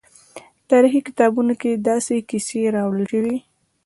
[0.69, 3.37] تاریخي کتابونو کې داسې کیسې راوړل شوي.